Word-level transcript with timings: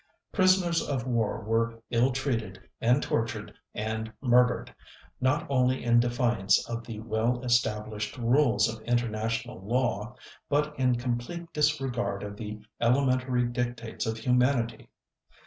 Prisoners 0.31 0.81
of 0.81 1.05
war 1.05 1.41
were 1.41 1.79
ill 1.91 2.11
treated 2.11 2.59
and 2.81 3.03
tortured 3.03 3.53
and 3.75 4.11
murdered, 4.19 4.73
not 5.19 5.45
only 5.47 5.83
in 5.83 5.99
defiance 5.99 6.67
of 6.67 6.83
the 6.83 6.99
well 7.01 7.39
established 7.43 8.17
rules 8.17 8.67
of 8.67 8.81
international 8.81 9.61
law, 9.63 10.15
but 10.49 10.73
in 10.79 10.95
complete 10.95 11.53
disregard 11.53 12.23
of 12.23 12.35
the 12.35 12.59
elementary 12.79 13.45
dictates 13.45 14.07
of 14.07 14.17
humanity. 14.17 14.89